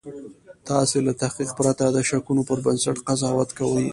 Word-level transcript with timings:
تاسې 0.69 0.97
له 1.05 1.13
تحقیق 1.21 1.49
پرته 1.59 1.85
د 1.87 1.97
شکونو 2.09 2.41
پر 2.49 2.57
بنسټ 2.65 2.97
قضاوت 3.07 3.49
کوئ 3.57 3.87